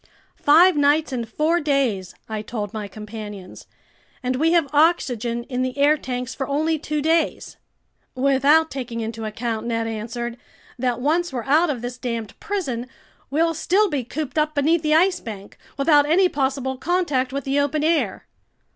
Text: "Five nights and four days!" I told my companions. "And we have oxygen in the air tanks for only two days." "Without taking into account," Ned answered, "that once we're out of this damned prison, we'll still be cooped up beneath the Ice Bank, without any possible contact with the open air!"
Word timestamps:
"Five 0.41 0.75
nights 0.75 1.11
and 1.11 1.29
four 1.29 1.59
days!" 1.59 2.15
I 2.27 2.41
told 2.41 2.73
my 2.73 2.87
companions. 2.87 3.67
"And 4.23 4.37
we 4.37 4.51
have 4.53 4.67
oxygen 4.73 5.43
in 5.43 5.61
the 5.61 5.77
air 5.77 5.95
tanks 5.95 6.33
for 6.33 6.47
only 6.47 6.79
two 6.79 7.03
days." 7.03 7.57
"Without 8.15 8.71
taking 8.71 8.99
into 9.01 9.25
account," 9.25 9.67
Ned 9.67 9.85
answered, 9.85 10.37
"that 10.79 10.99
once 10.99 11.31
we're 11.31 11.43
out 11.43 11.69
of 11.69 11.83
this 11.83 11.99
damned 11.99 12.33
prison, 12.39 12.87
we'll 13.29 13.53
still 13.53 13.91
be 13.91 14.03
cooped 14.03 14.39
up 14.39 14.55
beneath 14.55 14.81
the 14.81 14.95
Ice 14.95 15.19
Bank, 15.19 15.55
without 15.77 16.07
any 16.09 16.27
possible 16.27 16.77
contact 16.79 17.31
with 17.31 17.43
the 17.43 17.59
open 17.59 17.83
air!" 17.83 18.25